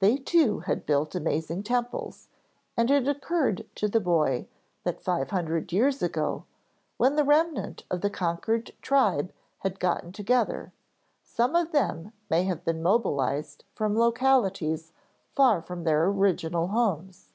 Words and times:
They 0.00 0.18
too 0.18 0.58
had 0.66 0.84
built 0.84 1.14
amazing 1.14 1.62
temples, 1.62 2.28
and 2.76 2.90
it 2.90 3.08
occurred 3.08 3.66
to 3.76 3.88
the 3.88 3.98
boy 3.98 4.46
that 4.84 5.00
five 5.02 5.30
hundred 5.30 5.72
years 5.72 6.02
ago, 6.02 6.44
when 6.98 7.16
the 7.16 7.24
remnant 7.24 7.84
of 7.90 8.02
the 8.02 8.10
conquered 8.10 8.72
tribe 8.82 9.32
had 9.60 9.80
gotten 9.80 10.12
together, 10.12 10.74
some 11.22 11.56
of 11.56 11.72
them 11.72 12.12
may 12.28 12.44
have 12.44 12.62
been 12.62 12.82
mobilized 12.82 13.64
from 13.74 13.96
localities 13.98 14.92
far 15.34 15.62
from 15.62 15.84
their 15.84 16.04
original 16.08 16.66
homes. 16.66 17.30